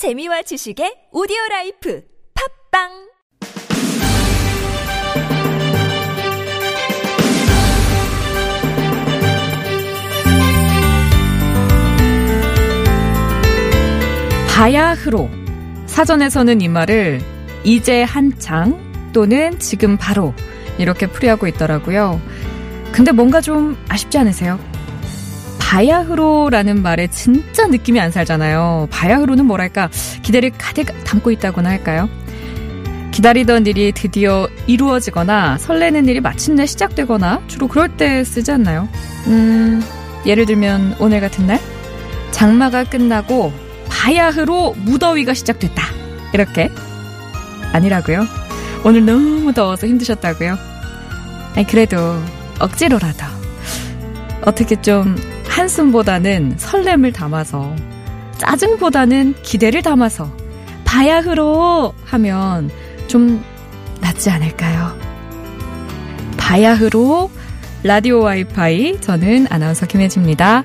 [0.00, 2.02] 재미와 지식의 오디오 life
[2.72, 2.88] 팟빵
[14.48, 15.28] 바야흐로
[15.84, 17.20] 사전에서는 이 말을
[17.64, 18.80] 이제 한창
[19.12, 20.32] 또는 지금 바로
[20.78, 22.18] 이렇게 풀이하고 있더라고요.
[22.90, 24.69] 근데 뭔가 좀 아쉽지 않으세요?
[25.70, 28.88] 바야흐로라는 말에 진짜 느낌이 안 살잖아요.
[28.90, 29.88] 바야흐로는 뭐랄까
[30.22, 32.08] 기대를 가득 담고 있다고나 할까요?
[33.12, 38.88] 기다리던 일이 드디어 이루어지거나 설레는 일이 마침내 시작되거나 주로 그럴 때 쓰지 않나요?
[39.28, 39.80] 음,
[40.26, 41.60] 예를 들면 오늘 같은 날
[42.32, 43.52] 장마가 끝나고
[43.88, 45.84] 바야흐로 무더위가 시작됐다.
[46.34, 46.68] 이렇게
[47.72, 48.26] 아니라고요?
[48.84, 50.58] 오늘 너무 더워서 힘드셨다고요?
[51.54, 52.20] 아니 그래도
[52.58, 53.24] 억지로라도
[54.42, 55.14] 어떻게 좀
[55.60, 57.76] 한숨보다는 설렘을 담아서
[58.38, 60.34] 짜증보다는 기대를 담아서
[60.86, 62.70] 바야흐로 하면
[63.08, 63.44] 좀
[64.00, 64.98] 낫지 않을까요?
[66.38, 67.30] 바야흐로
[67.82, 70.64] 라디오 와이파이 저는 아나운서 김혜지입니다.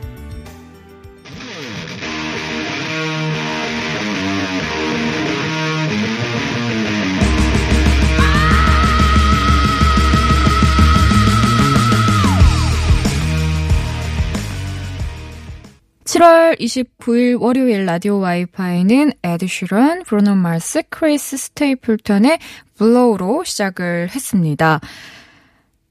[16.55, 22.39] 7월 29일 월요일 라디오 와이파이는 에드 시런, 브루노 마스, 크리스 스테이플턴의
[22.77, 24.79] Blow로 시작을 했습니다.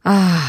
[0.03, 0.41] 아,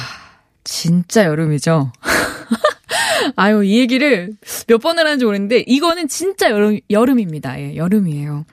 [0.63, 1.91] 진짜 여름이죠?
[3.35, 4.33] 아유, 이 얘기를
[4.67, 7.59] 몇 번을 하는지 모르겠는데, 이거는 진짜 여름, 여름입니다.
[7.59, 8.45] 예, 여름이에요.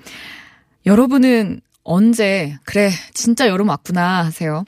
[0.87, 4.65] 여러분은 언제, 그래, 진짜 여름 왔구나 하세요?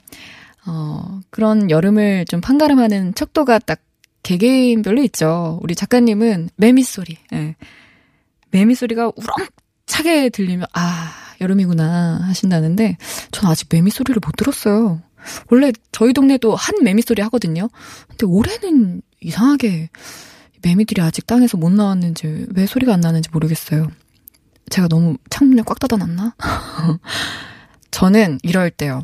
[0.67, 3.79] 어, 그런 여름을 좀 판가름하는 척도가 딱
[4.25, 5.59] 개개인별로 있죠.
[5.61, 7.55] 우리 작가님은 매미 소리, 예.
[8.49, 12.97] 매미 소리가 우렁차게 들리면, 아, 여름이구나 하신다는데,
[13.31, 14.99] 전 아직 매미 소리를 못 들었어요.
[15.51, 17.69] 원래 저희 동네도 한 매미 소리 하거든요.
[18.07, 19.89] 근데 올해는 이상하게
[20.63, 23.91] 매미들이 아직 땅에서 못 나왔는지, 왜 소리가 안 나는지 모르겠어요.
[24.71, 26.35] 제가 너무 창문을 꽉 닫아놨나?
[27.91, 29.03] 저는 이럴 때요.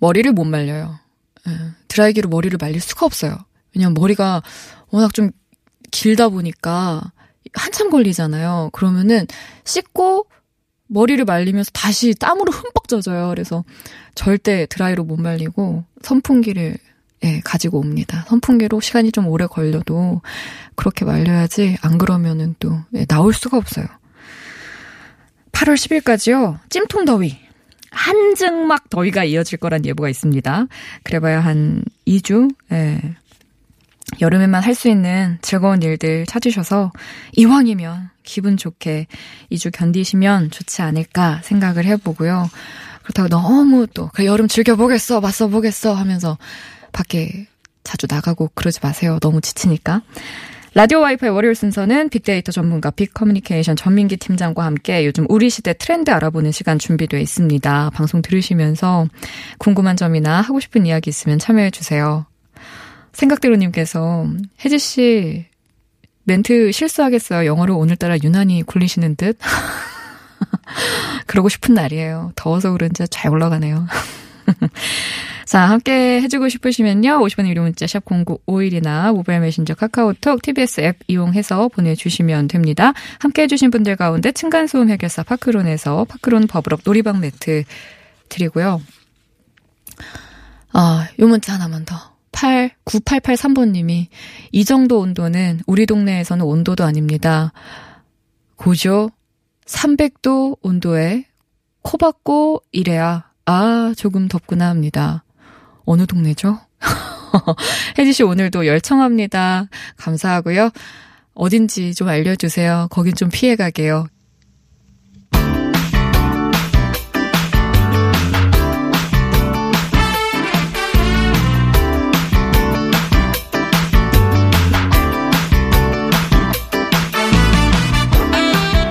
[0.00, 0.98] 머리를 못 말려요.
[1.46, 1.52] 예,
[1.86, 3.38] 드라이기로 머리를 말릴 수가 없어요.
[3.74, 4.42] 왜냐면 머리가
[4.90, 5.30] 워낙 좀
[5.90, 7.12] 길다 보니까
[7.54, 8.70] 한참 걸리잖아요.
[8.72, 9.26] 그러면은
[9.64, 10.26] 씻고
[10.88, 13.28] 머리를 말리면서 다시 땀으로 흠뻑 젖어요.
[13.28, 13.64] 그래서
[14.14, 16.78] 절대 드라이로 못 말리고 선풍기를
[17.24, 18.24] 예, 가지고 옵니다.
[18.28, 20.22] 선풍기로 시간이 좀 오래 걸려도
[20.76, 23.86] 그렇게 말려야지 안 그러면은 또 예, 나올 수가 없어요.
[25.52, 26.60] 8월 10일까지요.
[26.70, 27.36] 찜통 더위.
[27.90, 30.66] 한증막 더위가 이어질 거란 예보가 있습니다.
[31.02, 33.00] 그래봐야 한 2주, 예,
[34.20, 36.92] 여름에만 할 수 있는 즐거운 일들 찾으셔서
[37.36, 39.06] 이왕이면 기분 좋게
[39.52, 42.48] 2주 견디시면 좋지 않을까 생각을 해보고요.
[43.02, 46.36] 그렇다고 너무 또그 여름 즐겨보겠어, 맞서보겠어 하면서
[46.92, 47.46] 밖에
[47.84, 49.18] 자주 나가고 그러지 마세요.
[49.20, 50.02] 너무 지치니까.
[50.74, 56.52] 라디오 와이파이 월요일 순서는 빅데이터 전문가 빅커뮤니케이션 전민기 팀장과 함께 요즘 우리 시대 트렌드 알아보는
[56.52, 57.90] 시간 준비되어 있습니다.
[57.94, 59.06] 방송 들으시면서
[59.58, 62.26] 궁금한 점이나 하고 싶은 이야기 있으면 참여해 주세요.
[63.18, 64.26] 생각대로님께서
[64.64, 65.46] 혜지 씨
[66.24, 67.46] 멘트 실수하겠어요.
[67.46, 69.38] 영어를 오늘따라 유난히 굴리시는 듯.
[71.26, 72.32] 그러고 싶은 날이에요.
[72.36, 73.86] 더워서 그런지 잘 올라가네요.
[75.46, 77.20] 자, 함께 해주고 싶으시면요.
[77.20, 82.92] 50원 유료 문자 샵 0951이나 모바일 메신저 카카오톡 TBS 앱 이용해서 보내주시면 됩니다.
[83.18, 87.64] 함께 해주신 분들 가운데 층간소음 해결사 파크론에서 파크론 버블업 놀이방 매트
[88.28, 88.82] 드리고요.
[90.74, 92.17] 아, 요 문자 하나만 더.
[92.38, 94.06] 8, 9883번님이
[94.52, 97.52] 이 정도 온도는 우리 동네에서는 온도도 아닙니다.
[98.54, 99.10] 고조
[99.66, 101.24] 300도 온도에
[101.82, 105.24] 코 박고 이래야 아 조금 덥구나 합니다.
[105.84, 106.60] 어느 동네죠?
[107.98, 109.68] 혜지 씨 오늘도 열청합니다.
[109.96, 110.70] 감사하고요.
[111.34, 112.86] 어딘지 좀 알려주세요.
[112.92, 114.06] 거긴 좀 피해가게요.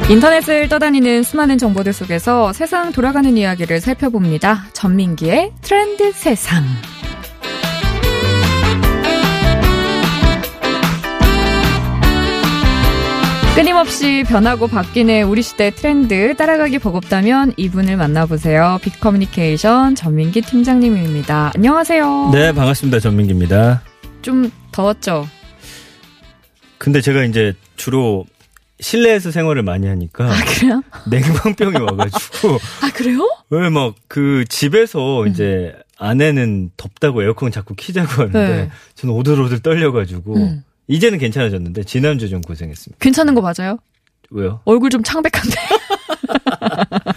[0.09, 4.67] 인터넷을 떠다니는 수많은 정보들 속에서 세상 돌아가는 이야기를 살펴봅니다.
[4.71, 6.63] 전민기의 트렌드 세상.
[13.53, 18.79] 끊임없이 변하고 바뀌는 우리 시대 트렌드 따라가기 버겁다면 이분을 만나보세요.
[18.83, 21.51] 빅커뮤니케이션 전민기 팀장님입니다.
[21.53, 22.29] 안녕하세요.
[22.31, 23.01] 네, 반갑습니다.
[23.01, 23.81] 전민기입니다.
[24.21, 25.27] 좀 더웠죠?
[26.77, 28.25] 근데 제가 이제 주로
[28.79, 30.81] 실내에서 생활을 많이 하니까 아, 그래요?
[31.09, 33.27] 냉방병이 와가지고 아, 그래요?
[33.49, 38.69] 왜 막 그 집에서 이제 아내는 덥다고 에어컨 자꾸 키자고 하는데 네.
[38.95, 40.63] 저는 오들오들 떨려가지고 음.
[40.87, 42.97] 이제는 괜찮아졌는데 지난주 좀 고생했습니다.
[43.01, 43.77] 괜찮은 거 맞아요?
[44.29, 44.59] 왜요?
[44.65, 45.55] 얼굴 좀 창백한데.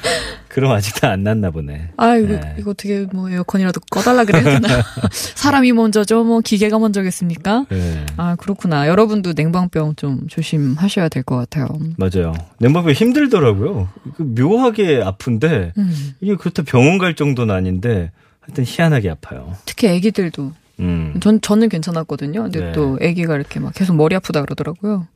[0.50, 1.90] 그럼 아직 다안 났나 보네.
[1.96, 2.56] 아, 이거, 네.
[2.58, 4.68] 이거 어떻게 뭐 에어컨이라도 꺼달라 그래야 되나?
[5.12, 6.24] 사람이 먼저죠?
[6.24, 7.66] 뭐 기계가 먼저겠습니까?
[7.70, 8.06] 네.
[8.16, 8.88] 아, 그렇구나.
[8.88, 11.68] 여러분도 냉방병 좀 조심하셔야 될 것 같아요.
[11.96, 12.34] 맞아요.
[12.58, 13.88] 냉방병 힘들더라고요.
[14.16, 16.14] 그 묘하게 아픈데 음.
[16.20, 18.10] 이게 그렇다 병원 갈 정도는 아닌데
[18.40, 19.54] 하여튼 희한하게 아파요.
[19.66, 20.52] 특히 애기들도.
[20.80, 21.14] 음.
[21.20, 22.42] 전, 저는 괜찮았거든요.
[22.44, 22.72] 근데 네.
[22.72, 25.06] 또 애기가 이렇게 막 계속 머리 아프다 그러더라고요.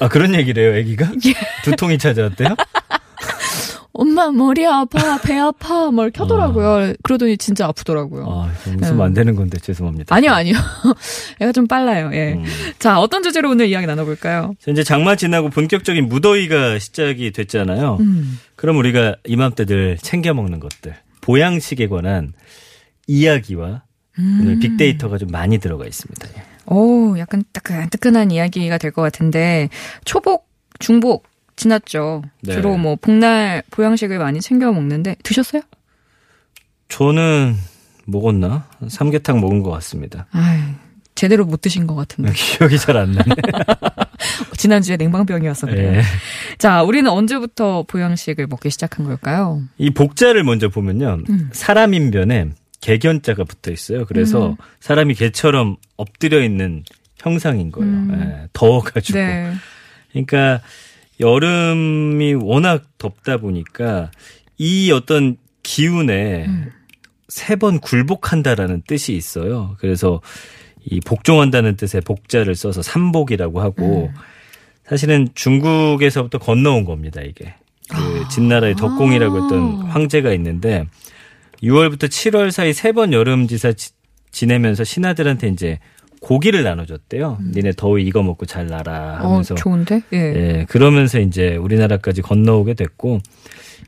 [0.00, 1.10] 아 그런 얘기를 해요, 아기가?
[1.26, 1.34] 예.
[1.64, 2.50] 두통이 찾아왔대요?
[3.92, 6.94] 엄마 머리 아파, 배 아파, 뭘 켜더라고요.
[7.02, 8.26] 그러더니 진짜 아프더라고요.
[8.28, 10.14] 아, 웃으면 안 되는 건데 죄송합니다.
[10.14, 10.54] 아니요, 아니요.
[11.40, 12.34] 애가 좀 빨라요, 예.
[12.34, 12.44] 음.
[12.78, 14.54] 자, 어떤 주제로 오늘 이야기 나눠볼까요?
[14.60, 17.96] 자, 이제 장마 지나고 본격적인 무더위가 시작이 됐잖아요.
[18.00, 18.38] 음.
[18.56, 22.32] 그럼 우리가 이맘때 늘 챙겨 먹는 것들, 보양식에 관한
[23.06, 23.82] 이야기와
[24.18, 24.38] 음.
[24.42, 26.28] 오늘 빅데이터가 좀 많이 들어가 있습니다.
[26.36, 26.42] 예.
[26.66, 29.70] 오, 약간 따끈따끈한 이야기가 될 것 같은데,
[30.04, 30.46] 초복,
[30.78, 31.26] 중복,
[31.58, 32.22] 지났죠.
[32.42, 32.54] 네.
[32.54, 35.62] 주로 뭐, 복날 보양식을 많이 챙겨 먹는데, 드셨어요?
[36.88, 37.54] 저는
[38.06, 38.66] 먹었나?
[38.88, 40.26] 삼계탕 먹은 것 같습니다.
[40.32, 40.74] 아
[41.14, 42.32] 제대로 못 드신 것 같은데.
[42.34, 43.34] 기억이 잘 안 나네.
[44.56, 45.98] 지난주에 냉방병이어서 그래요.
[45.98, 46.02] 예.
[46.58, 49.62] 자, 우리는 언제부터 보양식을 먹기 시작한 걸까요?
[49.78, 51.18] 이 복자를 먼저 보면요.
[51.28, 51.50] 음.
[51.52, 52.50] 사람인변에
[52.80, 54.04] 개견자가 붙어 있어요.
[54.06, 54.56] 그래서 음.
[54.80, 56.84] 사람이 개처럼 엎드려 있는
[57.18, 57.90] 형상인 거예요.
[57.90, 58.10] 음.
[58.44, 59.18] 예, 더워가지고.
[59.18, 59.52] 네.
[60.12, 60.60] 그러니까
[61.20, 64.10] 여름이 워낙 덥다 보니까
[64.56, 66.70] 이 어떤 기운에 음.
[67.28, 69.76] 세번 굴복한다라는 뜻이 있어요.
[69.78, 70.20] 그래서
[70.84, 74.14] 이 복종한다는 뜻의 복자를 써서 삼복이라고 하고 음.
[74.86, 77.20] 사실은 중국에서부터 건너온 겁니다.
[77.20, 77.54] 이게
[77.90, 79.90] 그 진나라의 덕공이라고 했던 아.
[79.90, 80.86] 황제가 있는데
[81.62, 83.90] 6월부터 7월 사이 세 번 여름지사 지-
[84.30, 85.78] 지내면서 신하들한테 이제
[86.20, 87.38] 고기를 나눠줬대요.
[87.54, 89.26] 니네 더위 이거 먹고 잘 나라 음.
[89.26, 90.02] 어, 하면서 좋은데?
[90.12, 90.16] 예.
[90.18, 93.20] 예, 그러면서 이제 우리나라까지 건너오게 됐고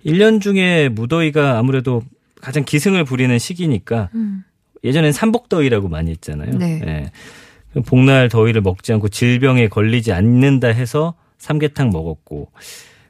[0.07, 2.03] 1년 중에 무더위가 아무래도
[2.41, 4.45] 가장 기승을 부리는 시기니까 음.
[4.85, 6.57] 예전엔 삼복더위라고 많이 했잖아요.
[6.59, 6.81] 네.
[6.87, 7.81] 예.
[7.83, 12.51] 복날 더위를 먹지 않고 질병에 걸리지 않는다 해서 삼계탕 먹었고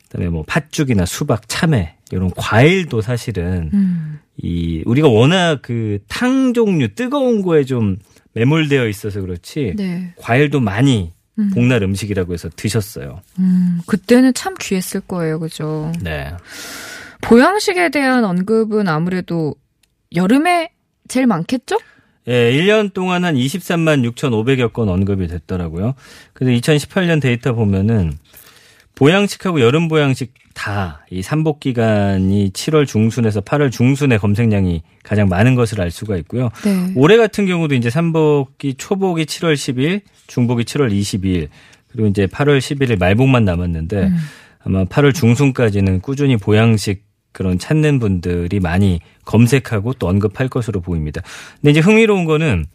[0.08, 4.18] 그다음에 뭐 팥죽이나 수박, 참외 이런 과일도 사실은 음.
[4.36, 7.96] 이 우리가 워낙 그 탕 종류 뜨거운 거에 좀
[8.32, 10.14] 매몰되어 있어서 그렇지 네.
[10.16, 11.50] 과일도 많이 음.
[11.54, 13.22] 복날 음식이라고 해서 드셨어요.
[13.38, 15.92] 음, 그때는 참 귀했을 거예요, 그죠?
[16.02, 16.32] 네.
[17.22, 19.54] 보양식에 대한 언급은 아무래도
[20.14, 20.70] 여름에
[21.08, 21.78] 제일 많겠죠?
[22.28, 25.94] 예, 1년 동안 한 23만 6,500여 건 언급이 됐더라고요.
[26.32, 28.12] 그래서 2018년 데이터 보면은
[28.94, 35.80] 보양식하고 여름 보양식 다 이 삼복 기간이 7월 중순에서 8월 중순에 검색량이 가장 많은 것을
[35.80, 36.50] 알 수가 있고요.
[36.64, 36.92] 네.
[36.94, 41.48] 올해 같은 경우도 이제 삼복이 초복이 7월 10일, 중복이 7월 22일,
[41.88, 44.16] 그리고 이제 8월 11일 말복만 남았는데 음.
[44.62, 51.22] 아마 8월 중순까지는 꾸준히 보양식 그런 찾는 분들이 많이 검색하고 또 언급할 것으로 보입니다.
[51.60, 52.66] 근데 이제 흥미로운 거는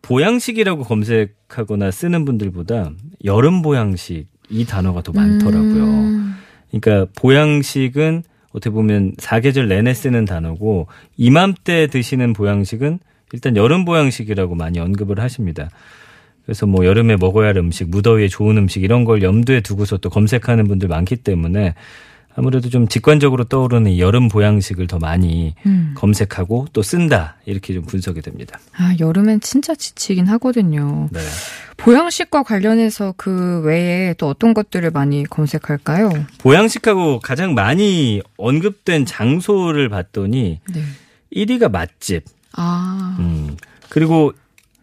[0.00, 2.90] 보양식이라고 검색하거나 쓰는 분들보다
[3.24, 5.84] 여름 보양식 이 단어가 더 많더라고요.
[5.84, 6.36] 음.
[6.70, 8.22] 그러니까 보양식은
[8.52, 12.98] 어떻게 보면 사계절 내내 쓰는 단어고 이맘때 드시는 보양식은
[13.32, 15.70] 일단 여름 보양식이라고 많이 언급을 하십니다.
[16.44, 20.66] 그래서 뭐 여름에 먹어야 할 음식, 무더위에 좋은 음식 이런 걸 염두에 두고서 또 검색하는
[20.66, 21.74] 분들 많기 때문에
[22.34, 25.94] 아무래도 좀 직관적으로 떠오르는 이 여름 보양식을 더 많이 음.
[25.96, 28.58] 검색하고 또 쓴다 이렇게 좀 분석이 됩니다.
[28.76, 31.08] 아, 여름엔 진짜 지치긴 하거든요.
[31.12, 31.20] 네.
[31.76, 36.10] 보양식과 관련해서 그 외에 또 어떤 것들을 많이 검색할까요?
[36.38, 40.82] 보양식하고 가장 많이 언급된 장소를 봤더니 네.
[41.34, 43.56] 1위가 맛집, 아, 음.
[43.88, 44.32] 그리고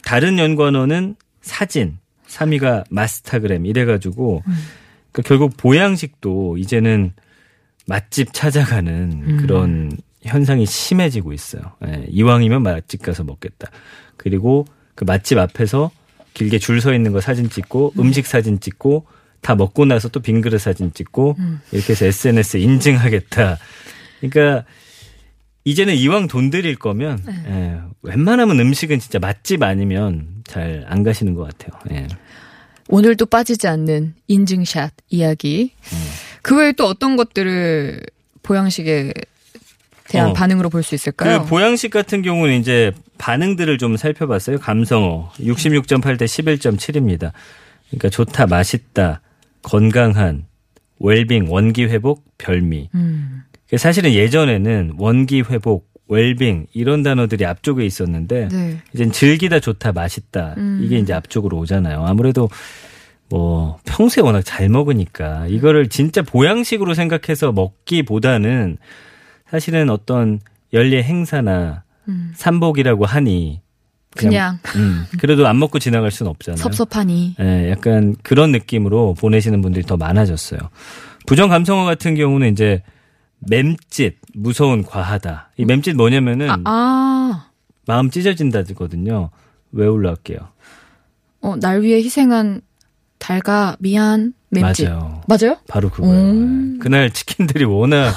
[0.03, 4.43] 다른 연관어는 사진, 3위가 마스타그램 이래가지고
[5.11, 7.13] 그러니까 결국 보양식도 이제는
[7.89, 9.91] 맛집 찾아가는 그런
[10.21, 11.61] 현상이 심해지고 있어요.
[11.87, 13.69] 예, 이왕이면 맛집 가서 먹겠다.
[14.17, 14.65] 그리고
[14.95, 15.91] 그 맛집 앞에서
[16.33, 19.05] 길게 줄 서 있는 거 사진 찍고 음 식 사진 찍고
[19.41, 21.37] 다 먹고 나서 또 빈 그릇 사진 찍고
[21.71, 23.57] 이렇게 해서 SNS에 인증하겠다.
[24.19, 24.65] 그러니까
[25.63, 31.47] 이제는 이왕 돈 들일 거면 예, 웬만하면 음식은 진짜 맛집 아니면 잘 안 가시는 것
[31.57, 31.79] 같아요.
[31.91, 32.07] 예.
[32.87, 35.73] 오늘도 빠지지 않는 인증샷 이야기.
[36.41, 38.01] 그 외에 또 어떤 것들을
[38.43, 39.13] 보양식에
[40.07, 40.33] 대한 어.
[40.33, 41.43] 반응으로 볼 수 있을까요?
[41.43, 44.57] 그 보양식 같은 경우는 이제 반응들을 좀 살펴봤어요.
[44.59, 47.31] 감성어 66.8 대 11.7입니다.
[47.89, 49.21] 그러니까 좋다, 맛있다,
[49.61, 50.45] 건강한,
[50.99, 52.89] 웰빙, 원기 회복, 별미.
[52.95, 53.43] 음.
[53.77, 58.77] 사실은 예전에는 원기 회복, 웰빙 이런 단어들이 앞쪽에 있었는데 네.
[58.93, 60.81] 이젠 즐기다 좋다 맛있다 음.
[60.83, 62.03] 이게 이제 앞쪽으로 오잖아요.
[62.03, 62.49] 아무래도
[63.29, 68.77] 뭐 평소에 워낙 잘 먹으니까 이거를 진짜 보양식으로 생각해서 먹기보다는
[69.49, 70.39] 사실은 어떤
[70.73, 72.31] 연례 행사나 음.
[72.35, 73.61] 삼복이라고 하니
[74.15, 76.57] 그냥 음, 그래도 안 먹고 지나갈 수는 없잖아요.
[76.57, 77.35] 섭섭하니.
[77.39, 80.59] 예, 약간 그런 느낌으로 보내시는 분들이 더 많아졌어요.
[81.27, 82.81] 부정 감성어 같은 경우는 이제
[83.49, 85.51] 맴짓, 무서운, 과하다.
[85.57, 87.49] 이 맴짓 뭐냐면은 아, 아.
[87.85, 89.29] 마음 찢어진다거든요.
[89.71, 90.39] 외울러 할게요.
[91.41, 92.61] 어, 날 위해 희생한
[93.19, 94.87] 달가 미안 맴짓.
[94.89, 95.21] 맞아요.
[95.27, 95.57] 맞아요?
[95.67, 96.15] 바로 그거예요.
[96.15, 96.73] 음.
[96.75, 96.79] 예.
[96.79, 98.13] 그날 치킨들이 워낙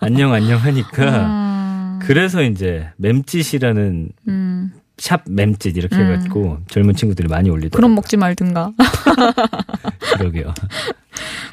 [0.00, 1.98] 안녕 안녕 하니까 음.
[2.02, 4.72] 그래서 이제 맴짓이라는 음.
[4.98, 6.12] 샵 맴짓 이렇게 음.
[6.12, 7.76] 해가지고 젊은 친구들이 많이 올리더라고요.
[7.76, 8.72] 그럼 먹지 말든가.
[10.18, 10.54] 그러게요.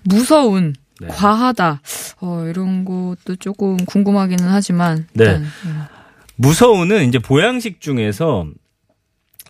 [0.04, 1.08] 무서운, 네.
[1.08, 1.82] 과하다.
[2.22, 5.08] 어, 이런 것도 조금 궁금하기는 하지만.
[5.14, 5.38] 네.
[5.38, 5.84] 음.
[6.36, 8.48] 무서우는 이제 보양식 중에서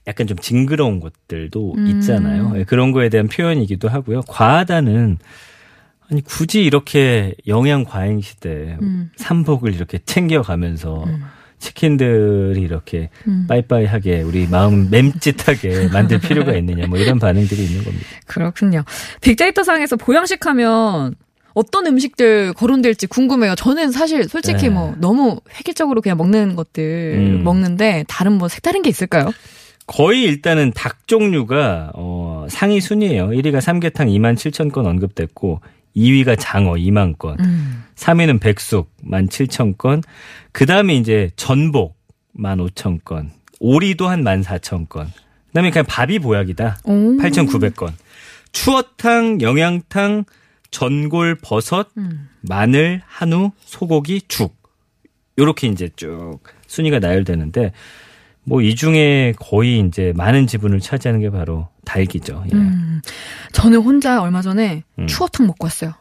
[0.07, 1.87] 약간 좀 징그러운 것들도 음.
[1.87, 2.53] 있잖아요.
[2.55, 4.21] 예, 그런 거에 대한 표현이기도 하고요.
[4.27, 5.19] 과하다는
[6.09, 9.11] 아니 굳이 이렇게 영양 과잉 시대 음.
[9.15, 11.23] 삼복을 이렇게 챙겨가면서 음.
[11.59, 13.45] 치킨들이 이렇게 음.
[13.47, 18.05] 빠이빠이하게 우리 마음 맴짓하게 만들 필요가 있느냐 뭐 이런 반응들이 있는 겁니다.
[18.25, 18.83] 그렇군요.
[19.21, 21.15] 빅데이터 상에서 보양식 하면
[21.53, 23.55] 어떤 음식들 거론될지 궁금해요.
[23.55, 24.69] 저는 사실 솔직히 네.
[24.69, 27.43] 뭐 너무 획일적으로 그냥 먹는 것들 음.
[27.43, 29.31] 먹는데 다른 뭐 색다른 게 있을까요?
[29.91, 33.27] 거의 일단은 닭 종류가 어, 상위 순위예요.
[33.27, 35.59] 1위가 삼계탕 2만 7천 건 언급됐고
[35.97, 37.83] 2위가 장어 2만 건, 음.
[37.95, 40.01] 3위는 백숙 1만 7천 건,
[40.53, 41.97] 그 다음에 이제 전복
[42.37, 46.77] 1만 5천 건, 오리도 한 1만 4천 건, 그 다음에 그냥 밥이 보약이다.
[46.85, 47.17] 오.
[47.17, 47.91] 8,900건.
[48.53, 50.23] 추어탕, 영양탕,
[50.71, 52.29] 전골, 버섯, 음.
[52.39, 54.55] 마늘, 한우, 소고기, 죽.
[55.37, 57.73] 요렇게 이제 쭉 순위가 나열되는데,
[58.43, 62.43] 뭐 이 중에 거의 이제 많은 지분을 차지하는 게 바로 닭이죠.
[62.51, 62.55] 예.
[62.55, 63.01] 음.
[63.53, 65.07] 저는 혼자 얼마 전에 음.
[65.07, 65.93] 추어탕 먹고 왔어요.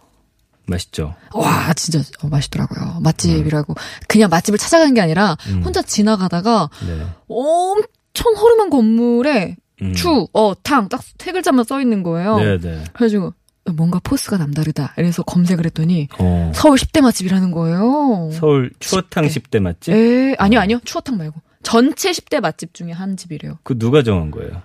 [0.66, 1.14] 맛있죠.
[1.34, 3.00] 와, 진짜 어, 맛있더라고요.
[3.00, 3.74] 맛집이라고.
[4.06, 5.62] 그냥 맛집을 찾아간 게 아니라 음.
[5.64, 7.06] 혼자 지나가다가 네.
[7.28, 9.92] 엄청 허름한 건물에 음.
[9.94, 12.36] 추, 어, 탕, 딱세 글자만 써 있는 거예요.
[12.38, 12.84] 네네.
[12.92, 13.34] 그래가지고
[13.74, 14.94] 뭔가 포스가 남다르다.
[14.96, 16.52] 이래서 검색을 했더니 어.
[16.54, 18.30] 서울 10대 맛집이라는 거예요.
[18.32, 19.92] 서울 추어탕 10대 맛집?
[19.94, 20.80] 에, 아니요, 아니요.
[20.84, 21.40] 추어탕 말고.
[21.62, 23.58] 전체 10대 맛집 중에 한 집이래요.
[23.62, 24.62] 그 누가 정한 거예요?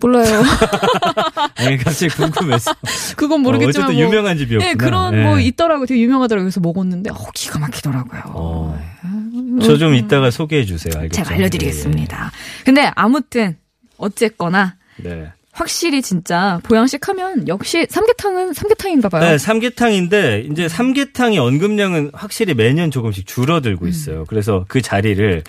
[0.00, 0.42] 몰라요.
[1.56, 2.72] 아니 갑자기 궁금해서.
[3.16, 3.66] 그건 모르겠지만.
[3.66, 4.70] 어, 어쨌든 뭐, 유명한 집이었구나.
[4.70, 5.22] 예, 그런 예.
[5.24, 5.86] 뭐 있더라고요.
[5.86, 6.44] 되게 유명하더라고요.
[6.44, 8.22] 그래서 먹었는데, 어, 기가 막히더라고요.
[8.26, 8.80] 어.
[9.62, 10.94] 저좀 이따가 소개해 주세요.
[10.96, 11.22] 알겠죠?
[11.22, 12.30] 제가 알려드리겠습니다.
[12.64, 13.56] 근데 아무튼,
[13.96, 14.76] 어쨌거나.
[14.98, 15.32] 네.
[15.50, 19.28] 확실히 진짜 보양식 하면 역시 삼계탕은 삼계탕인가 봐요.
[19.28, 24.24] 네, 삼계탕인데 이제 삼계탕의 언급량은 확실히 매년 조금씩 줄어들고 있어요.
[24.28, 25.42] 그래서 그 자리를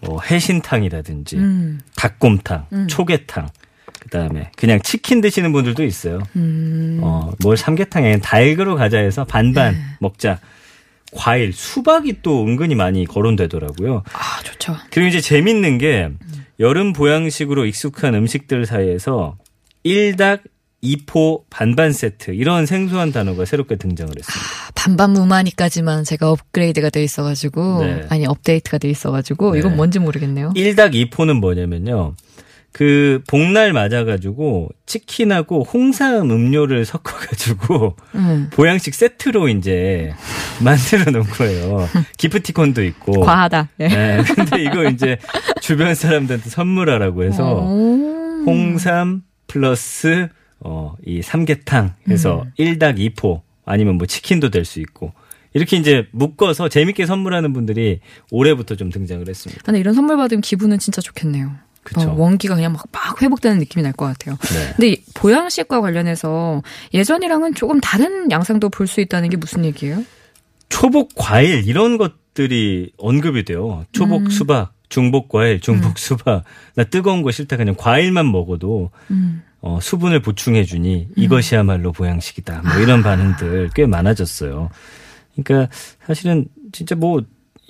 [0.00, 2.88] 뭐 해신탕이라든지 음, 닭곰탕, 음.
[2.88, 3.48] 초계탕,
[4.00, 6.20] 그다음에 그냥 치킨 드시는 분들도 있어요.
[6.36, 7.00] 음.
[7.02, 10.38] 어, 뭘 삼계탕에 닭으로 가자 해서 반반 먹자.
[11.12, 14.04] 과일, 수박이 또 은근히 많이 거론되더라고요.
[14.12, 14.76] 아, 좋죠.
[14.90, 16.08] 그리고 이제 재밌는 게
[16.60, 19.36] 여름 보양식으로 익숙한 음식들 사이에서
[19.84, 20.42] 1닭
[20.82, 24.46] 2포 반반 세트 이런 생소한 단어가 새롭게 등장을 했습니다.
[24.74, 28.06] 반반 무마니까지만 제가 업그레이드가 돼 있어가지고 네.
[28.08, 29.58] 아니 업데이트가 돼 있어가지고 네.
[29.58, 30.52] 이건 뭔지 모르겠네요.
[30.56, 32.14] 1닭 2포는 뭐냐면요.
[32.72, 38.48] 그 복날 맞아가지고 치킨하고 홍삼 음료를 섞어가지고 음.
[38.52, 40.12] 보양식 세트로 이제
[40.62, 41.88] 만들어 놓은 거예요.
[42.16, 43.20] 기프티콘도 있고.
[43.22, 43.70] 과하다.
[43.80, 43.88] 예.
[43.88, 45.18] 네, 근데 이거 이제
[45.60, 48.44] 주변 사람들한테 선물하라고 해서 오.
[48.46, 50.28] 홍삼 플러스
[50.60, 52.52] 어, 이 삼계탕 해서 음.
[52.58, 55.12] 1닭 2포 아니면 뭐 치킨도 될 수 있고
[55.54, 58.00] 이렇게 이제 묶어서 재밌게 선물하는 분들이
[58.30, 59.62] 올해부터 좀 등장을 했습니다.
[59.64, 61.50] 근데 이런 선물 받으면 기분은 진짜 좋겠네요.
[61.82, 62.10] 그쵸.
[62.10, 64.36] 어, 원기가 그냥 막, 막 회복되는 느낌이 날 것 같아요.
[64.42, 64.72] 네.
[64.76, 66.62] 근데 이 보양식과 관련해서
[66.92, 70.04] 예전이랑은 조금 다른 양상도 볼 수 있다는 게 무슨 얘기예요?
[70.68, 73.84] 초복 과일 이런 것들이 언급이 돼요.
[73.92, 74.30] 초복 음.
[74.30, 76.44] 수박, 중복 과일, 중복 수박.
[76.76, 79.42] 나 뜨거운 거 싫다 그냥 과일만 먹어도 음.
[79.62, 82.62] 어, 수분을 보충해 주니 이것이야말로 보양식이다.
[82.62, 84.70] 뭐 이런 반응들 꽤 많아졌어요.
[85.36, 85.72] 그러니까
[86.06, 87.22] 사실은 진짜 뭐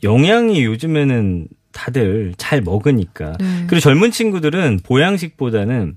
[0.03, 3.37] 영양이 요즘에는 다들 잘 먹으니까.
[3.39, 3.65] 네.
[3.67, 5.97] 그리고 젊은 친구들은 보양식보다는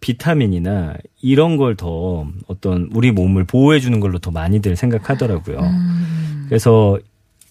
[0.00, 5.58] 비타민이나 이런 걸 더 어떤 우리 몸을 보호해 주는 걸로 더 많이들 생각하더라고요.
[5.60, 6.46] 음.
[6.48, 6.98] 그래서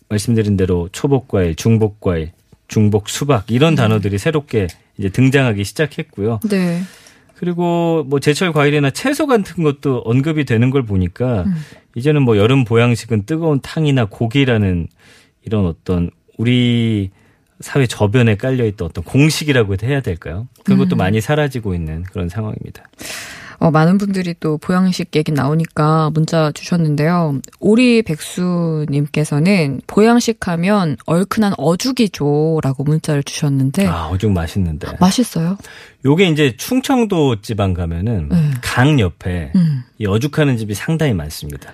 [0.10, 2.32] 말씀드린 대로 초복과일, 중복과일,
[2.68, 6.40] 중복 수박 이런 단어들이 새롭게 이제 등장하기 시작했고요.
[6.50, 6.82] 네.
[7.44, 11.56] 그리고 뭐 제철 과일이나 채소 같은 것도 언급이 되는 걸 보니까 음.
[11.94, 14.88] 이제는 뭐 여름 보양식은 뜨거운 탕이나 고기라는
[15.44, 17.12] 이런 어떤 우리
[17.60, 20.48] 사회 저변에 깔려 있던 어떤 공식이라고 해야 될까요?
[20.64, 20.86] 그런 음.
[20.86, 22.86] 것도 많이 사라지고 있는 그런 상황입니다.
[23.58, 27.40] 어, 많은 분들이 또 보양식 얘기 나오니까 문자 주셨는데요.
[27.60, 34.88] 오리 백수님께서는 보양식 하면 얼큰한 어죽이죠라고 문자를 주셨는데 아, 어죽 맛있는데.
[35.00, 35.58] 맛있어요.
[36.06, 38.52] 요게 이제 충청도 지방 가면은 네.
[38.62, 39.84] 강 옆에 음.
[39.98, 41.72] 이 어죽하는 집이 상당히 많습니다.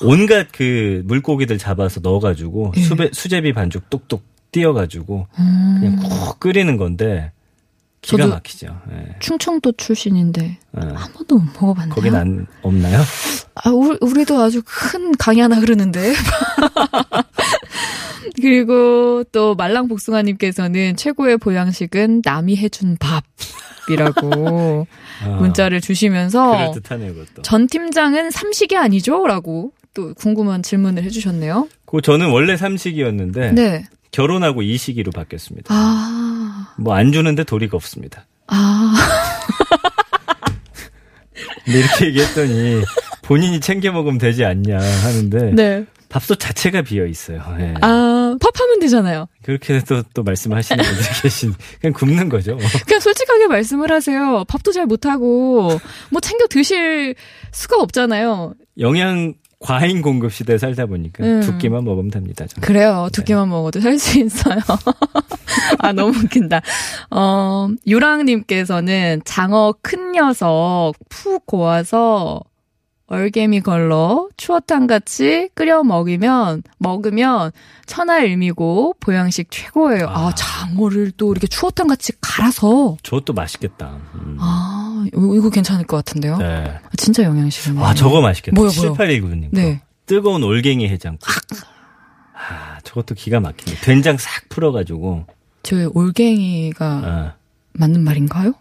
[0.00, 2.80] 온갖 그 물고기들 잡아서 넣어가지고 예.
[2.80, 4.22] 수배, 수제비 반죽 똑똑
[4.52, 5.76] 띄어가지고 음.
[5.80, 7.32] 그냥 쿡 끓이는 건데
[8.16, 8.66] 기가 막히죠.
[8.92, 9.16] 예.
[9.20, 10.80] 충청도 출신인데 어.
[10.80, 11.94] 한 번도 못 먹어봤나요?
[11.94, 13.00] 거긴 안 없나요?
[13.54, 16.14] 아, 우리, 우리 도 아주 큰 강이 하나 흐르는데.
[18.40, 24.86] 그리고 또 말랑 복숭아님께서는 최고의 보양식은 남이 해준 밥이라고
[25.24, 25.26] 어.
[25.40, 27.42] 문자를 주시면서 그럴 듯하네요, 그것도.
[27.42, 29.26] 전 팀장은 삼식이 아니죠?
[29.26, 31.68] 라고 또 궁금한 질문을 해주셨네요.
[31.86, 33.84] 그 저는 원래 삼식이었는데 네.
[34.10, 35.74] 결혼하고 이식이로 바뀌었습니다.
[35.74, 36.17] 아,
[36.78, 38.26] 뭐 안 주는데 도리가 없습니다.
[38.46, 38.94] 아,
[41.64, 42.82] 근데 이렇게 얘기했더니
[43.22, 45.84] 본인이 챙겨 먹으면 되지 않냐 하는데 네.
[46.08, 47.42] 밥솥 자체가 비어 있어요.
[47.60, 47.74] 예.
[47.82, 49.26] 아, 팝하면 되잖아요.
[49.42, 52.56] 그렇게 또, 또 말씀하시는 분들이 계신, 그냥 굽는 거죠.
[52.86, 54.42] 그냥 솔직하게 말씀을 하세요.
[54.48, 55.78] 밥도 잘 못하고,
[56.10, 57.14] 뭐 챙겨 드실
[57.52, 58.54] 수가 없잖아요.
[58.78, 61.40] 영양 과잉 공급 시대에 살다 보니까 음.
[61.40, 62.46] 두 끼만 먹으면 됩니다.
[62.46, 62.66] 저는.
[62.66, 63.08] 그래요.
[63.12, 64.58] 두 끼만 먹어도 살 수 있어요.
[65.80, 66.60] 아, 너무 웃긴다.
[67.10, 72.40] 어, 유랑님께서는 장어 큰 녀석 푹 고아서
[73.10, 77.52] 얼개미 걸러 추어탕 같이 끓여 먹으면, 먹으면
[77.86, 80.08] 천하일미고 보양식 최고예요.
[80.08, 80.34] 아, 아.
[80.34, 82.98] 장어를 또 이렇게 추어탕 같이 갈아서.
[83.02, 83.96] 저것도 맛있겠다.
[84.14, 84.36] 음.
[84.38, 84.67] 아,
[85.08, 86.38] 이거, 괜찮을 것 같은데요?
[86.38, 86.78] 네.
[86.96, 87.84] 진짜 영양식이네요.
[87.84, 88.54] 아, 저거 맛있겠다.
[88.54, 88.94] 뭐요, 뭐요?
[88.94, 89.48] 7819님.
[89.52, 89.80] 네.
[90.06, 91.28] 뜨거운 올갱이 해장국.
[92.34, 93.80] 아, 저것도 기가 막히네.
[93.80, 95.26] 된장 싹 풀어가지고.
[95.62, 97.34] 저 올갱이가 아.
[97.72, 98.54] 맞는 말인가요?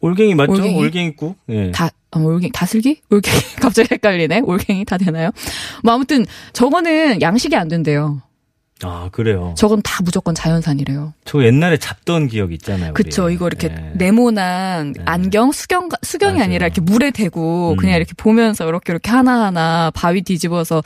[0.00, 0.52] 올갱이 맞죠?
[0.52, 0.78] 올갱이?
[0.78, 1.36] 올갱이 국.
[1.48, 1.70] 예.
[1.70, 3.00] 다, 어, 올갱이, 다슬기?
[3.10, 3.38] 올갱이?
[3.60, 4.40] 갑자기 헷갈리네.
[4.44, 5.30] 올갱이 다 되나요?
[5.82, 8.20] 뭐 아무튼 저거는 양식이 안 된대요.
[8.84, 9.54] 아, 그래요.
[9.56, 11.14] 저건 다 무조건 자연산이래요.
[11.24, 12.94] 저 옛날에 잡던 기억 있잖아요.
[12.94, 13.26] 그쵸.
[13.26, 13.34] 우리.
[13.34, 13.92] 이거 이렇게 예.
[13.94, 15.02] 네모난 네.
[15.04, 16.44] 안경, 수경, 수경이 맞아요.
[16.44, 17.76] 아니라 이렇게 물에 대고 음.
[17.76, 20.82] 그냥 이렇게 보면서 이렇게 이렇게 하나하나 바위 뒤집어서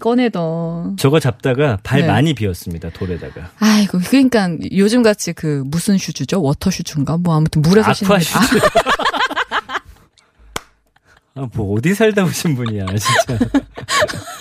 [0.00, 0.96] 꺼내던.
[0.96, 2.06] 저거 잡다가 발 네.
[2.06, 2.90] 많이 비었습니다.
[2.90, 3.50] 돌에다가.
[3.58, 6.40] 아이고, 그러니까 요즘 같이 그 무슨 shoes죠?
[6.42, 7.18] water shoes인가?
[7.18, 8.10] 뭐 아무튼 물에서 신는.
[8.16, 8.58] aqua shoes.
[11.34, 13.38] 아, 뭐 어디 살다 오신 분이야, 진짜.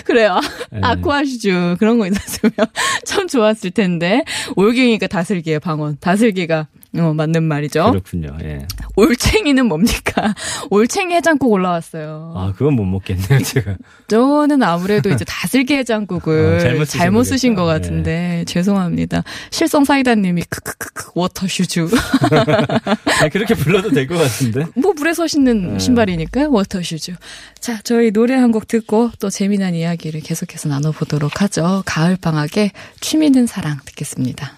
[0.04, 0.40] 그래요.
[0.70, 0.80] 네.
[0.82, 2.52] aqua shoes 그런 거 있었으면
[3.04, 4.24] 참 좋았을 텐데
[4.56, 5.98] 올갱이가 다슬기의 방언.
[6.00, 7.90] 다슬기가 어, 맞는 말이죠.
[7.90, 8.36] 그렇군요.
[8.42, 8.66] 예.
[8.96, 10.34] 올챙이는 뭡니까?
[10.70, 12.34] 올챙이 해장국 올라왔어요.
[12.36, 13.76] 아, 그건 못 먹겠네요, 제가.
[14.08, 17.22] 저는 아무래도 이제 다슬기 해장국을 어, 잘못 쓰신 잘못?
[17.24, 19.22] 쓰신 것 같은데 죄송합니다.
[19.50, 21.88] 실성 사이다님이 크크크크 water shoes.
[23.20, 24.66] 아니, 그렇게 불러도 될 것 같은데.
[24.74, 25.78] 뭐 물에 서 신는 네.
[25.78, 27.14] 신발이니까 water shoes.
[27.60, 31.84] 자, 저희 노래 한 곡 듣고 또 재미난 이야기를 계속해서 나눠보도록 하죠.
[31.86, 34.54] 가을 방학에 취미는 사랑 듣겠습니다.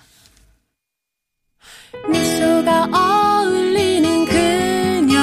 [2.11, 5.19] 미소가 어울리는 그녀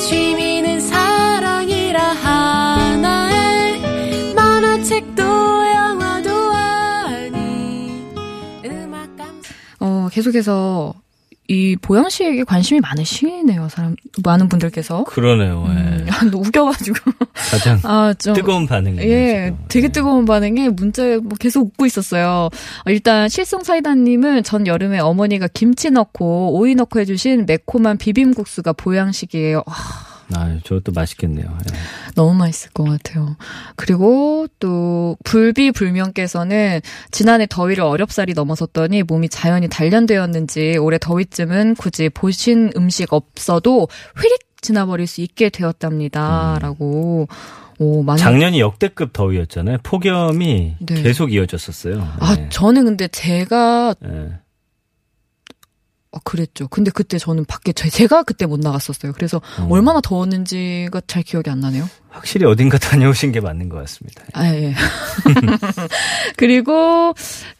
[0.00, 3.80] 취미는 사랑이라 하나에
[4.34, 8.02] 만화책도 영화도 아니
[8.64, 10.94] 음악 감상 어, 계속해서
[11.48, 15.02] 이 보양식에 관심이 많으시네요, 사람, 많은 분들께서.
[15.02, 15.64] 그러네요.
[15.66, 15.72] 예.
[15.72, 16.98] 음, 너 웃겨가지고.
[17.50, 18.34] 가장 아, 좀.
[18.34, 19.08] 뜨거운 반응이에요.
[19.08, 19.64] 예, 지금.
[19.68, 19.88] 되게 예.
[19.92, 22.48] 뜨거운 반응에 문자에 뭐 계속 웃고 있었어요.
[22.86, 29.62] 어, 일단 실성 사이다님은 전 여름에 어머니가 김치 넣고 오이 넣고 해주신 매콤한 비빔국수가 보양식이에요.
[29.66, 29.72] 아,
[30.34, 31.46] 아, 저것도 맛있겠네요.
[31.46, 31.76] 예.
[32.14, 33.36] 너무 맛있을 것 같아요.
[33.76, 36.80] 그리고 또 불비불명께서는
[37.10, 43.88] 지난해 더위를 어렵사리 넘어섰더니 몸이 자연히 단련되었는지 올해 더위쯤은 굳이 보신 음식 없어도
[44.20, 47.28] 휘릭 지나버릴 수 있게 되었답니다.라고.
[47.78, 49.78] 오, 많이 작년이 역대급 더위였잖아요.
[49.82, 51.02] 폭염이 네.
[51.02, 52.06] 계속 이어졌었어요.
[52.20, 52.48] 아, 예.
[52.50, 54.38] 저는 근데 제가 예.
[56.12, 56.66] 어, 그랬죠.
[56.68, 59.12] 근데 그때 저는 밖에 제- 제가 그때 못 나갔었어요.
[59.12, 59.68] 그래서 어.
[59.70, 61.88] 얼마나 더웠는지가 잘 기억이 안 나네요.
[62.08, 62.78] 확실히 어딘가
[63.14, 64.24] 다녀오신 게 맞는 것 같습니다.
[64.32, 64.74] 아, 예.
[66.36, 67.14] 그리고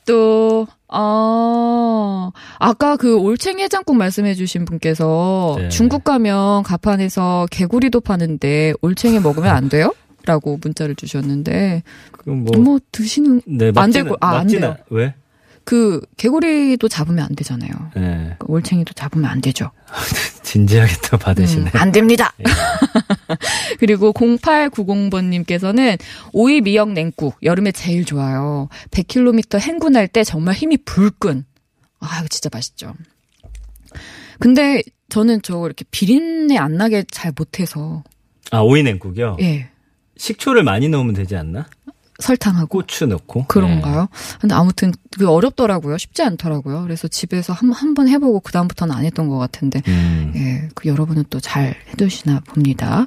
[0.07, 5.69] 또, 어, 아까 그 올챙이 해장국 말씀해주신 분께서 네.
[5.69, 9.95] 중국 가면 가판에서 개구리도 파는데 올챙이 먹으면 안 돼요?
[10.27, 11.83] 라고 문자를 주셨는데,
[12.13, 14.77] 그럼 뭐, 뭐, 드시는, 네, 안 맞지는- 되고- 아, 안 맞지는 돼요.
[14.91, 15.15] 왜?
[15.71, 17.71] 그 개구리도 잡으면 안 되잖아요.
[17.97, 18.35] 예.
[18.41, 19.71] 그 올챙이도 잡으면 안 되죠.
[20.43, 21.71] 진지하게 또 받으시네.
[21.73, 22.35] 음, 안 됩니다.
[22.41, 22.45] 예.
[23.79, 25.97] 그리고 0890번님께서는
[26.33, 28.69] 오이 미역 냉국 여름에 제일 좋아요.
[28.91, 31.45] 100km 행군할 때 정말 힘이 불끈.
[32.01, 32.95] 아, 이거 진짜 맛있죠.
[34.41, 38.03] 근데 저는 저거 이렇게 비린내 안 나게 잘 못해서
[38.51, 39.37] 아, 오이 냉국이요?
[39.41, 39.69] 예
[40.17, 41.69] 식초를 많이 넣으면 되지 않나?
[42.21, 43.47] 설탕하고 고추 넣고.
[43.47, 44.09] 그런가요?
[44.41, 45.99] 근데 아무튼 그게 어렵더라고요.
[45.99, 46.83] 쉽지 않더라고요.
[46.83, 49.91] 그래서 집에서 한 한 번 해보고 그 다음부터는 안 했던 것 같은데 예.
[49.93, 50.33] 음.
[50.37, 53.07] 예, 그 여러분은 또 잘 해두시나 봅니다.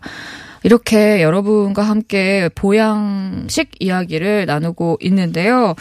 [0.63, 5.75] 이렇게 여러분과 함께 보양식 이야기를 나누고 있는데요.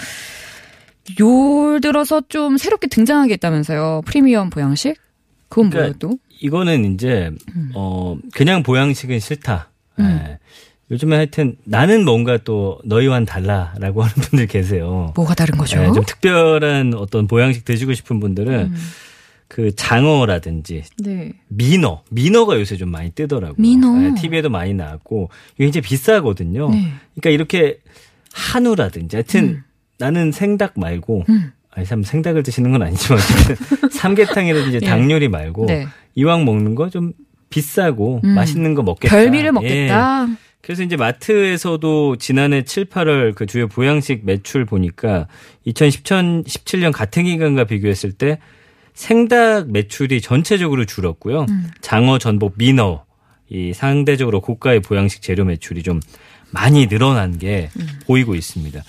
[1.21, 2.87] 요 들어서 좀 새롭게
[3.29, 4.03] 게 있다면서요.
[4.07, 4.97] 프리미엄 보양식?
[5.49, 6.18] 그건 그러니까 뭐예요 또?
[6.40, 7.31] 이거는 이제
[7.75, 9.71] 어 그냥 보양식은 싫다.
[9.99, 10.05] 음.
[10.27, 10.38] 예.
[10.92, 15.12] 요즘에 하여튼 나는 뭔가 또 너희와는 달라라고 하는 분들 계세요.
[15.16, 15.81] 뭐가 다른 거죠?
[15.83, 18.76] 예, 좀 특별한 어떤 보양식 드시고 싶은 분들은 음.
[19.48, 21.33] 그 장어라든지 네.
[21.48, 23.57] 민어, 민어가 요새 좀 많이 뜨더라고요.
[23.59, 24.14] 민어.
[24.14, 26.70] TV에도 많이 나왔고 이게 이제 비싸거든요.
[26.70, 26.92] 네.
[27.14, 27.78] 그러니까 이렇게
[28.35, 29.62] 한우라든지 하여튼
[29.98, 31.52] 나는 생닭 말고 음.
[31.70, 33.18] 아니 참 생닭을 드시는 건 아니지만
[33.92, 34.87] 삼계탕이라든지 예.
[34.87, 35.87] 닭 요리 말고 네.
[36.14, 37.12] 이왕 먹는 거 좀
[37.50, 38.31] 비싸고 음.
[38.31, 39.14] 맛있는 거 먹겠다.
[39.14, 39.50] 별미를 예.
[39.50, 40.26] 먹겠다.
[40.62, 45.27] 그래서 이제 마트에서도 지난해 7, 8월 그 주요 보양식 매출 보니까
[45.66, 48.38] 2017년 같은 기간과 비교했을 때
[48.94, 51.46] 생닭 매출이 전체적으로 줄었고요.
[51.48, 51.70] 음.
[51.81, 53.05] 장어, 전복, 민어
[53.48, 56.01] 이 상대적으로 고가의 보양식 재료 매출이 좀
[56.51, 57.88] 많이 늘어난 게 음.
[58.07, 58.83] 보이고 있습니다.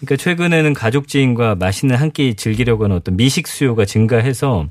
[0.00, 4.68] 그러니까 최근에는 가족 지인과 맛있는 한 끼 즐기려고 하는 어떤 미식 수요가 증가해서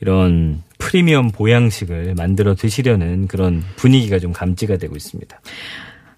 [0.00, 5.40] 이런 프리미엄 보양식을 만들어 드시려는 그런 분위기가 좀 감지가 되고 있습니다.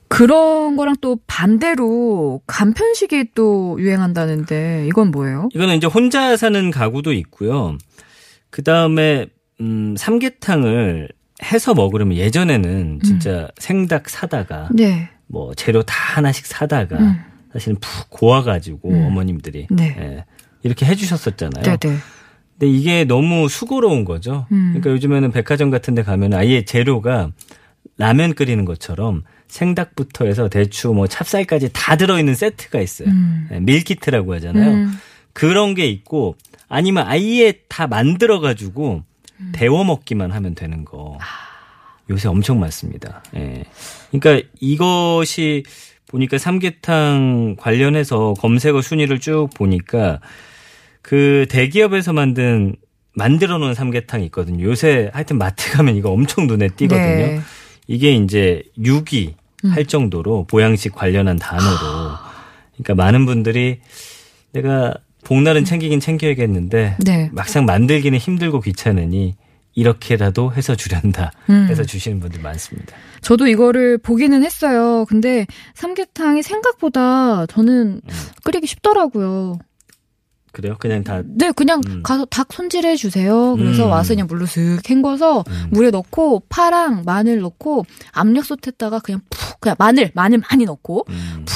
[0.09, 5.49] 그런 거랑 또 반대로 간편식이 또 유행한다는데 이건 뭐예요?
[5.55, 7.79] 이거는 이제 혼자 사는 가구도 있고요.
[8.51, 9.27] 그 다음에
[9.61, 11.09] 음 삼계탕을
[11.43, 15.09] 해서 먹으려면 예전에는 진짜 생닭 사다가 네.
[15.27, 17.17] 뭐 재료 다 하나씩 사다가 음.
[17.53, 19.07] 사실은 푹 고아가지고 음.
[19.07, 19.97] 어머님들이 네.
[19.99, 20.25] 예,
[20.63, 21.63] 이렇게 해주셨었잖아요.
[21.79, 21.97] 네네.
[22.63, 24.47] 근데 이게 너무 수고로운 거죠.
[24.53, 24.69] 음.
[24.69, 27.33] 그러니까 요즘에는 백화점 같은 데 가면 아예 재료가
[27.99, 33.09] 라면 끓이는 것처럼 생닭부터 해서 대추 뭐 찹쌀까지 다 들어있는 세트가 있어요.
[33.09, 33.49] 음.
[33.51, 34.75] 예, 밀키트라고 하잖아요.
[34.75, 34.93] 음.
[35.33, 36.37] 그런 게 있고
[36.69, 39.03] 아니면 아예 다 만들어 가지고
[39.51, 41.19] 데워 먹기만 하면 되는 거.
[42.11, 43.25] 요새 엄청 많습니다.
[43.35, 43.65] 예.
[44.13, 45.65] 그러니까 이것이
[46.07, 50.21] 보니까 삼계탕 관련해서 검색어 순위를 쭉 보니까
[51.03, 52.77] 그 대기업에서 만든
[53.15, 54.65] 만들어 놓은 삼계탕이 있거든요.
[54.65, 57.03] 요새 하여튼 마트 가면 이거 엄청 눈에 띄거든요.
[57.03, 57.41] 네.
[57.87, 59.35] 이게 이제 6위
[59.65, 62.17] 할 정도로 보양식 관련한 단어로.
[62.73, 63.81] 그러니까 많은 분들이
[64.53, 67.31] 내가 복날은 챙기긴 챙겨야겠는데 네.
[67.33, 69.37] 막상 만들기는 힘들고 귀찮으니
[69.75, 71.67] 이렇게라도 해서 주련다 음.
[71.71, 72.95] 해서 주시는 분들 많습니다.
[73.23, 75.07] 저도 이거를 보기는 했어요.
[75.09, 78.11] 근데 삼계탕이 생각보다 저는 음.
[78.43, 79.59] 끓이기 쉽더라고요.
[80.53, 80.77] 그래요?
[80.79, 82.03] 그냥 다 네, 그냥 음.
[82.03, 83.57] 가서 닭 손질해 주세요.
[83.57, 83.91] 그래서 음.
[83.91, 85.67] 와서 그냥 물로 슥 헹궈서 음.
[85.71, 91.47] 물에 넣고 파랑 마늘 넣고 압력솥에다가 그냥 푹 그냥 마늘 마늘 많이 넣고 음.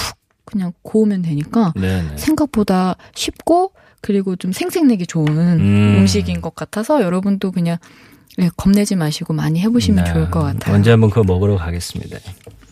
[0.47, 2.17] 그냥 고우면 되니까 네네.
[2.17, 5.97] 생각보다 쉽고 그리고 좀 생색내기 좋은 음.
[6.01, 6.07] 음.
[6.07, 7.77] 식인것 같아서 여러분도 그냥
[8.39, 10.13] 네, 겁내지 마시고 많이 해보시면 네.
[10.13, 10.75] 좋을 것 같아요.
[10.75, 12.19] 언제 한번 그거 먹으러 가겠습니다.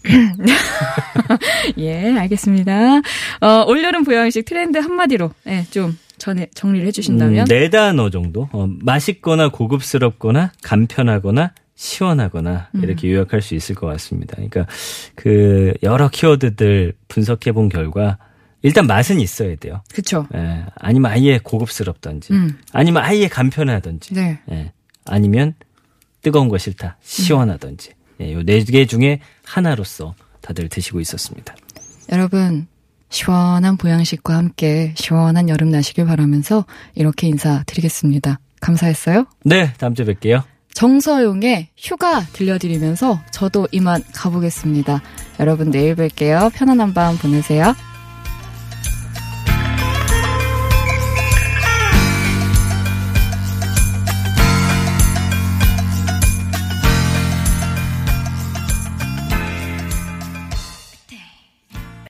[1.78, 3.00] 예, 알겠습니다.
[3.40, 8.48] 어, 올여름 보양식 트렌드 한마디로 예, 좀 전에 정리를 해주신다면 음, 네 단어 정도.
[8.52, 12.82] 어, 맛있거나 고급스럽거나 간편하거나 시원하거나 음.
[12.82, 14.36] 이렇게 요약할 수 있을 것 같습니다.
[14.36, 14.66] 그러니까
[15.14, 18.16] 그 여러 키워드들 분석해 본 결과
[18.62, 19.82] 일단 맛은 있어야 돼요.
[19.92, 20.26] 그쵸?
[20.34, 22.58] 예, 아니면 아예 고급스럽던지, 음.
[22.72, 24.38] 아니면 아예 간편하던지, 네.
[24.50, 24.72] 예,
[25.04, 25.52] 아니면
[26.22, 27.90] 뜨거운 거 싫다, 시원하던지.
[28.22, 31.54] 예, 요네 개 중에 하나로서 다들 드시고 있었습니다.
[32.10, 32.66] 여러분
[33.08, 36.64] 시원한 보양식과 함께 시원한 여름 나시길 바라면서
[36.94, 38.40] 이렇게 인사드리겠습니다.
[38.60, 39.26] 감사했어요.
[39.44, 40.42] 네, 다음 주에 뵐게요.
[40.74, 45.02] 정서용의 휴가 들려드리면서 저도 이만 가보겠습니다.
[45.38, 46.52] 여러분 내일 뵐게요.
[46.52, 47.74] 편안한 밤 보내세요.